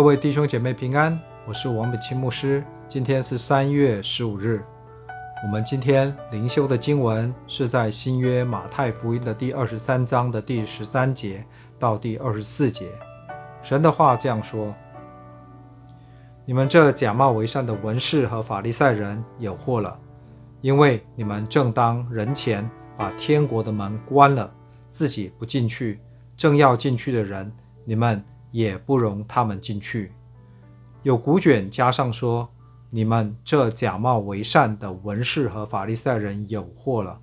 [0.00, 2.64] 各位弟兄姐妹平安，我是王本清牧师。
[2.88, 4.64] 今天是三月十五日，
[5.44, 11.44] 我们今天灵修的经文是在新约马太福音的第二十三章的第十三节
[11.78, 12.86] 到第二十四节。
[13.62, 14.74] 神的话这样说
[16.46, 20.00] ：“你们这假冒为善的文士和法利赛人有祸了，
[20.62, 24.50] 因为你们正当人前把天国的门关了，
[24.88, 26.00] 自己不进去，
[26.38, 27.52] 正要进去的人，
[27.84, 30.12] 你们。”也不容他们进去。
[31.02, 32.48] 有古卷加上说
[32.90, 37.18] ：“你们这假冒为善的文士和法利赛人有祸了，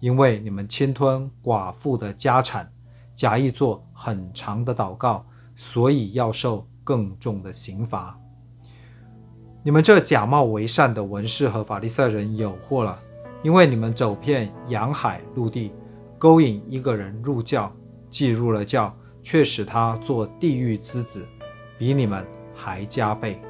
[0.00, 2.70] 因为你们侵吞寡妇的家产，
[3.14, 5.24] 假意做很长的祷告，
[5.56, 8.18] 所以要受更重的刑罚。
[9.62, 12.98] 你们这假冒为善的文士和法利赛人有祸了，
[13.42, 15.72] 因为你们走遍洋海陆地，
[16.18, 17.72] 勾引一个人入教，
[18.10, 21.26] 既入了教。”却使他做地狱之子，
[21.78, 23.40] 比你们还加倍。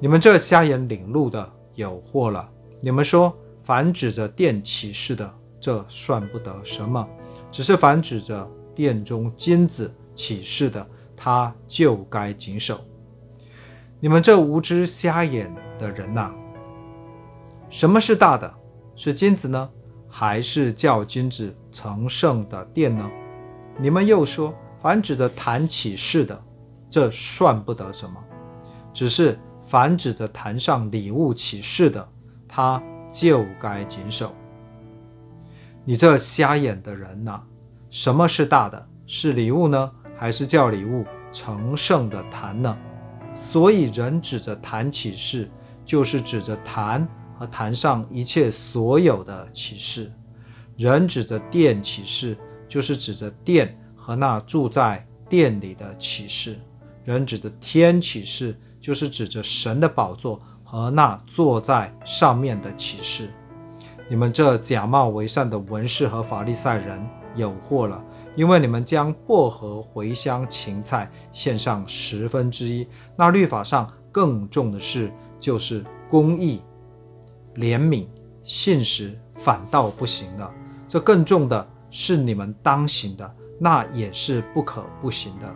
[0.00, 2.46] 你们这瞎眼领路的有祸了！
[2.80, 7.06] 你们说，凡指着殿起誓的，这算不得什么；
[7.50, 10.84] 只是凡指着殿中金子起誓的，
[11.16, 12.78] 他就该谨守。
[14.00, 16.34] 你们这无知瞎眼的人呐、
[17.70, 18.52] 什么是大的？
[18.96, 19.70] 是金子呢，
[20.08, 23.08] 还是叫金子成圣的殿呢？
[23.78, 24.52] 你们又说。
[24.84, 26.38] 凡指着坛起誓的，
[26.90, 28.16] 这算不得什么；
[28.92, 32.06] 只是凡指着坛上礼物起誓的，
[32.46, 34.34] 他就该谨守。
[35.86, 37.40] 你这瞎眼的人呐、
[37.88, 38.86] 什么是大的？
[39.06, 42.76] 是礼物呢，还是叫礼物成圣的坛呢？
[43.32, 45.50] 所以人指着坛起誓，
[45.86, 50.10] 就是指着坛和坛上一切所有的起誓；
[50.76, 52.36] 人指着殿起誓，
[52.68, 53.74] 就是指着殿。
[54.04, 56.58] 和那住在殿里的启示，
[57.06, 63.30] 人指的天启示，就是指着神的宝座和那坐在上面的启示。
[64.10, 67.02] 你们这假冒为善的文士和法利赛人
[67.34, 68.04] 有祸了，
[68.36, 72.86] 因为你们将薄荷、茴香、芹菜献上十分之一，
[73.16, 75.10] 那律法上更重的事
[75.40, 76.60] 就是公义、
[77.54, 78.06] 怜悯、
[78.42, 80.52] 信实，反倒不行了。
[80.86, 83.34] 这更重的是你们当行的。
[83.58, 85.54] 那也是不可不行的。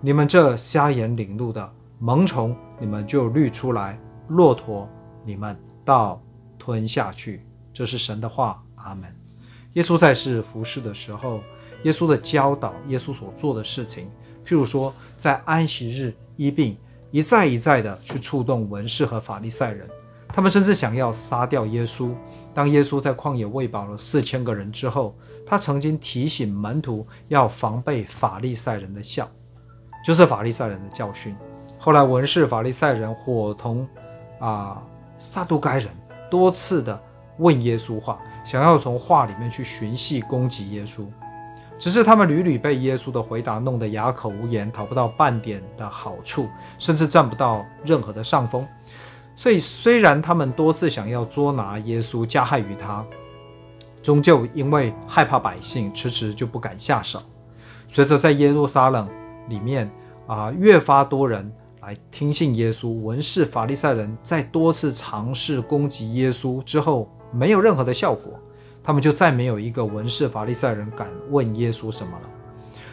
[0.00, 3.96] 你们这瞎眼领路的萌虫，你们就滤出来；
[4.28, 4.88] 骆驼，
[5.24, 6.20] 你们倒
[6.58, 7.46] 吞下去。
[7.72, 8.62] 这是神的话。
[8.82, 9.14] 阿门。
[9.74, 11.40] 耶稣在世服侍的时候，
[11.82, 14.10] 耶稣的教导，耶稣所做的事情，
[14.42, 16.78] 譬如说在安息日医病，
[17.10, 19.86] 一再一再的去触动文士和法利赛人，
[20.28, 22.14] 他们甚至想要杀掉耶稣。
[22.52, 25.14] 当耶稣在旷野喂饱了四千个人之后，
[25.46, 29.28] 他曾经提醒门徒要防备法利赛人的笑，
[30.04, 31.34] 就是法利赛人的教训。
[31.78, 33.88] 后来文士法利赛人伙同
[34.38, 34.82] 啊
[35.16, 35.88] 撒都该人
[36.30, 37.00] 多次的
[37.38, 41.06] 问耶稣话，想要从话里面去寻隙攻击耶稣，
[41.78, 48.66] 只是他们屡屡被耶稣的回答弄得哑口无言，讨不到半点的好处，甚至占不到任何的上风。
[49.40, 53.02] 所以，虽然他们多次想要捉拿耶稣，加害于他，
[54.02, 57.22] 终究因为害怕百姓，迟迟就不敢下手。
[57.88, 59.08] 随着在耶路撒冷
[59.48, 59.90] 里面
[60.26, 68.38] 啊，越发多人来听信耶稣，文士法利赛人在多次尝试攻击耶稣之后，没有任何的效果，
[68.84, 72.28] 他们就再没有一个文士法利赛人敢问耶稣什么了。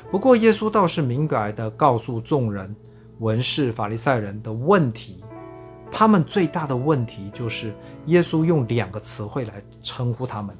[0.10, 2.74] 不过，耶稣倒是明白地告诉众人，
[3.20, 5.22] 文士法利赛人的问题。
[5.92, 7.74] 他们最大的问题就是，
[8.06, 10.56] 耶稣用两个词汇来称呼他们，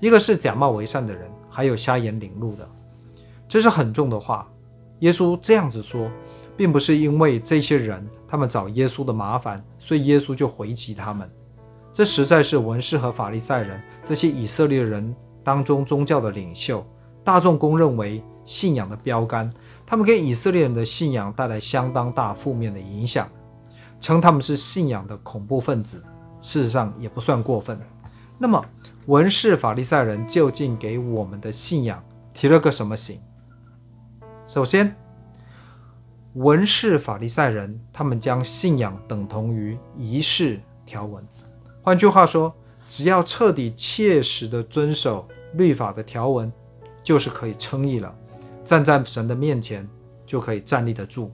[0.00, 2.68] 一个是假冒为善的人，还有瞎眼领路的。
[3.48, 4.46] 这是很重的话。
[5.00, 6.10] 耶稣这样子说，
[6.56, 11.30] 并不是因为这些人他们找耶稣的麻烦，所以耶稣就回击他们。
[11.92, 16.86] 这实在是文士和法利赛人这些以色列人当中宗教的领袖，
[17.24, 19.52] 大众公认为信仰的标杆，
[19.84, 23.28] 他们给以色列人的信仰带来相当大负面的影响。
[24.00, 26.02] 称他们是信仰的恐怖分子，
[26.40, 27.78] 事实上也不算过分。
[28.38, 28.64] 那么，
[29.06, 32.02] 文士法利赛人究竟给我们的信仰
[32.34, 33.20] 提了个什么醒？
[34.46, 34.94] 首先，
[36.34, 41.26] 文士法利赛人他们将信仰等同于仪式条文，
[41.82, 42.54] 换句话说，
[42.88, 46.52] 只要彻底切实的遵守律法的条文，
[47.02, 48.14] 就是可以称义了，
[48.64, 49.88] 站在神的面前
[50.26, 51.32] 就可以站立得住。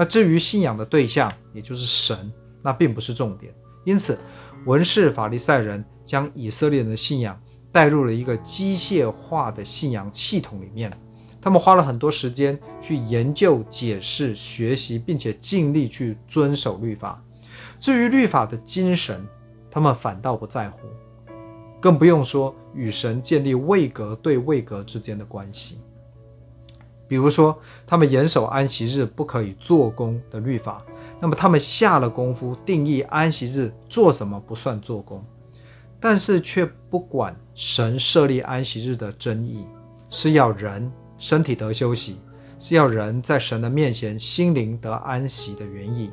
[0.00, 2.32] 那至于信仰的对象，也就是神，
[2.62, 3.52] 那并不是重点。
[3.84, 4.18] 因此，
[4.64, 7.38] 文士法利赛人将以色列人的信仰
[7.70, 10.90] 带入了一个机械化的信仰系统里面，
[11.38, 17.22] 他们花了很多时间去研究、解释、学习，并且尽力去遵守律法。
[17.78, 19.22] 至于律法的精神，
[19.70, 20.78] 他们反倒不在乎，
[21.78, 25.78] 更不用说与神建立位格对位格之间的关系。
[27.10, 30.80] 比如说，他们严守安息日不可以做工的律法，
[31.18, 35.20] 那么他们下了功夫定义安息日做什么不算做工，
[35.98, 39.66] 但是却不管神设立安息日的真意，
[40.08, 40.88] 是要人。
[41.18, 42.18] 身体得休息，
[42.58, 46.10] 是要人在神的面前心灵得安息的原意。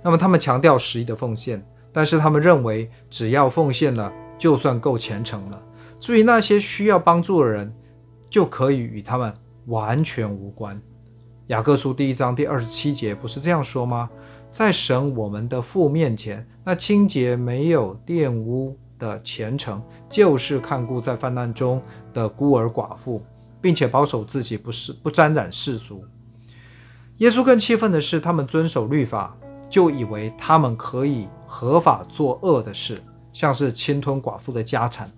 [0.00, 1.60] 那么他们强调十一的奉献，
[1.92, 5.60] 但是他们认为只要奉献了，就算够虔诚了。
[5.98, 7.74] 至于那些需要帮助的人，
[8.30, 9.34] 就可以与他们
[9.68, 10.78] 完全无关。
[11.46, 14.10] 雅各书第一章第二十七节不是这样说吗？
[14.52, 21.80] 在神我们的父面前，那清洁没有玷污的虔诚，就是看顾在患难中
[22.12, 23.22] 的孤儿寡妇。
[23.60, 26.04] 并且保守自己不是不沾染世俗。
[27.16, 29.36] 耶稣更气愤的是，他们遵守律法，
[29.68, 35.10] 就以为他们可以合法做恶的事，像是侵吞寡妇的家产。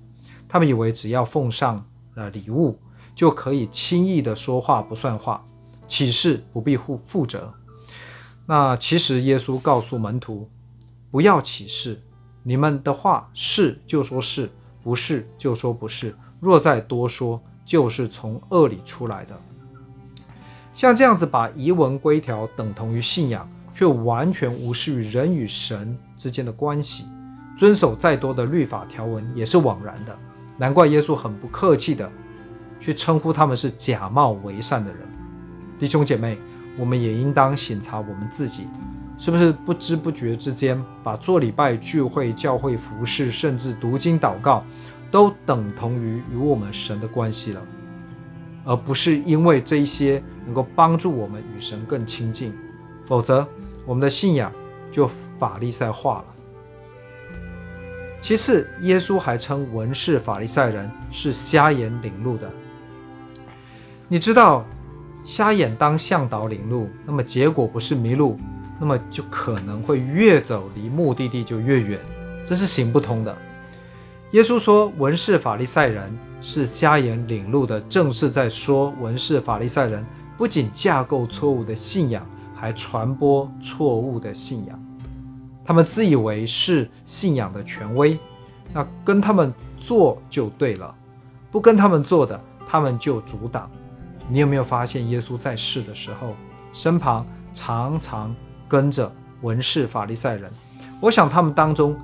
[0.49, 2.79] 他们以为只要奉上了礼物，
[3.21, 5.45] 就可以轻易的说话不算话，
[5.87, 7.53] 起誓不必负负责。
[8.47, 10.49] 那其实耶稣告诉门徒，
[11.11, 12.01] 不要起誓，
[12.43, 14.51] 你们的话是就说是，
[14.83, 16.17] 不是就说不是。
[16.41, 19.39] 若再多说，就是从恶里出来的，
[20.73, 27.05] 像这样子把疑文规条等同于信仰，却完全无视于人与神之间的关系，
[27.59, 30.19] 遵守再多的律法条文也是枉然的。
[30.57, 32.11] 难怪耶稣很不客气的
[32.81, 35.01] 去称呼他们是假冒为善的人。
[35.79, 36.37] 弟兄姐妹，
[36.79, 38.67] 我们也应当省察我们自己，
[39.19, 44.65] 是不是不知不觉之间把做礼拜、聚会、教会服事，甚至读经祷告，
[45.11, 47.63] 都等同于与我们神的关系了，
[48.65, 52.53] 而不是因为这一些能够帮助我们与神更亲近，
[53.05, 53.47] 否则
[53.87, 54.51] 我们的信仰
[54.91, 56.25] 就法利赛化了。
[58.23, 62.51] 其次，耶稣还称文士法利赛人是瞎眼领路的。
[64.13, 64.65] 你知道，
[65.25, 68.37] 瞎眼当向导领路，那么结果不是迷路，
[68.81, 72.01] 那么就可能会越走离目的地就越远，
[72.45, 73.33] 这是行不通的。
[74.33, 80.05] 耶稣说：“文士法利赛人是瞎眼领路的，正是在说文士法利赛人
[80.37, 84.77] 不仅架构错误的信仰，还传播错误的信仰。
[85.65, 88.19] 他们自以为是信仰的权威，
[88.73, 90.93] 那跟他们做就对了，
[91.53, 93.71] 不跟他们做的，他们就阻挡。
[94.31, 96.37] 你有没有发现，耶稣在世的时候，
[96.73, 98.35] 身旁常常
[98.69, 99.13] 跟着
[99.43, 100.51] 文士法利赛人？
[101.01, 101.95] 我想他们当中，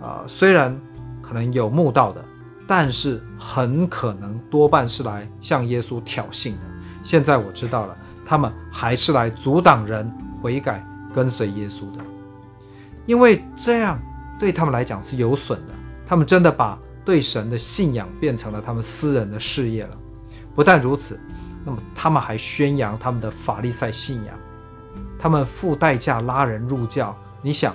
[0.00, 0.78] 啊、虽然……
[1.22, 2.24] 可能有慕道的，
[2.66, 6.58] 但是很可能多半是来向耶稣挑衅的。
[7.04, 10.10] 现在我知道了，他们还是来阻挡人
[10.42, 10.84] 悔改
[11.14, 12.02] 跟随耶稣的，
[13.06, 13.96] 因为这样
[14.40, 15.74] 对他们来讲是有损的。
[16.04, 19.96] 他们真的把对神的信仰变成了他们私人的事业了。
[20.52, 21.20] 不但如此，
[21.64, 24.34] 那么他们还宣扬他们的法利赛信仰，
[25.18, 27.16] 他们付代价拉人入教。
[27.42, 27.74] 你想，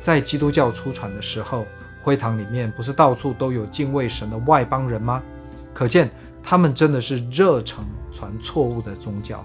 [0.00, 1.66] 在基督教初传的时候，
[2.02, 5.22] 会堂里面不是到处都有敬畏神的外邦人吗？
[5.74, 6.10] 可见
[6.42, 9.44] 他们真的是热诚传错误的宗教。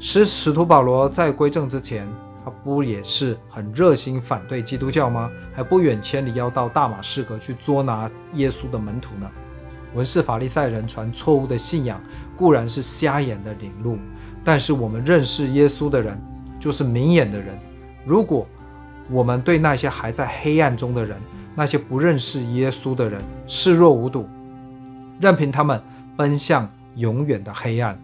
[0.00, 2.08] 使使徒保罗在归正之前，
[2.44, 5.30] 他不也是很热心反对基督教吗？
[5.54, 9.30] 还不远千里要到大马士革去捉拿耶稣的门徒呢？
[9.94, 12.00] 文士法利赛人传错误的信仰，
[12.36, 13.98] 固然是瞎眼的领路，
[14.44, 16.20] 但是我们认识耶稣的人
[16.58, 17.58] 就是明眼的人。
[18.04, 18.46] 如果
[19.10, 21.16] 我们对那些还在黑暗中的人，
[21.54, 24.28] 那些不认识耶稣的人视若无睹，
[25.20, 25.82] 任凭他们
[26.16, 28.00] 奔向永远的黑暗，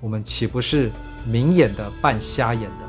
[0.00, 0.90] 我们岂不是
[1.24, 2.86] 明眼的扮瞎眼的？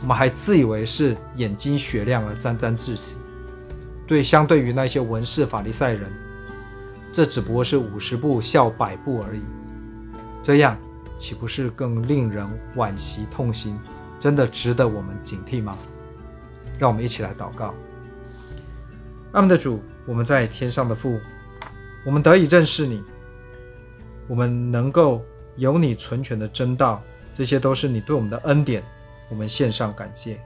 [0.00, 3.16] 我们还自以为是眼睛雪亮而沾沾自喜。
[4.06, 6.10] 对，相对于那些文士法利赛人，
[7.12, 9.40] 这只不过是五十步笑百步而已。
[10.42, 10.76] 这样
[11.18, 13.78] 岂不是更令人惋惜痛心？
[14.18, 15.76] 真的值得我们警惕吗？
[16.78, 17.74] 让我们一起来祷告。
[19.32, 21.18] 爱我们的主，我们在天上的父，
[22.04, 23.02] 我们得以认识你，
[24.28, 25.22] 我们能够
[25.56, 27.02] 有你纯全的真道，
[27.32, 28.82] 这些都是你对我们的恩典，
[29.30, 30.40] 我们献上感谢。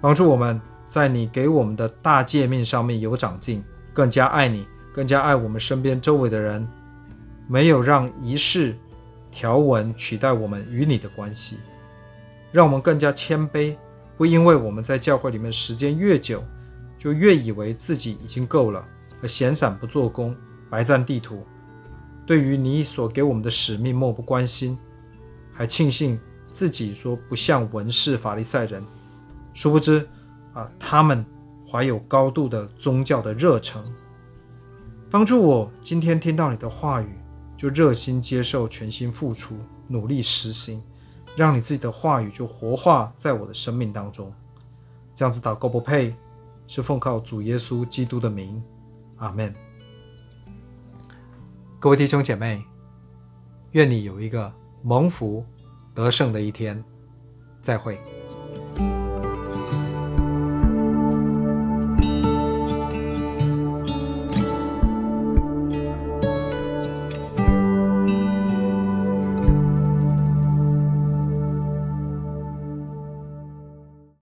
[0.00, 6.66] 帮助我们在你给我们的大诫命上面有长进，更加爱你，更加爱我们身边周围的人，
[7.48, 8.76] 没有让仪式
[9.30, 11.58] 条文取代我们与你的关系，
[12.52, 13.74] 让我们更加谦卑，
[14.16, 16.44] 不因为我们在教会里面时间越久，
[16.98, 18.84] 就越以为自己已经够了，
[19.22, 20.36] 而闲散不做工，
[20.68, 21.44] 白占地图。
[22.26, 24.78] 对于你所给我们的使命漠不关心，
[25.52, 26.20] 还庆幸
[26.52, 28.84] 自己说不像文士法利赛人，
[29.54, 30.06] 殊不知
[30.52, 31.24] 啊，他们
[31.68, 33.82] 怀有高度的宗教的热忱。
[35.12, 37.18] 帮助我今天听到你的话语，
[37.54, 39.54] 就热心接受，全心付出，
[39.86, 40.82] 努力实行，
[41.36, 44.32] 让你自己的话语就活化在我的生命当中。
[45.14, 46.14] 这样子祷告不配，
[46.66, 48.64] 是奉靠主耶稣基督的名，
[49.16, 49.54] 阿门。
[51.78, 52.64] 各位弟兄姐妹，
[53.72, 54.50] 愿你有一个
[54.80, 55.44] 蒙福
[55.92, 56.82] 得胜的一天。
[57.60, 58.00] 再会。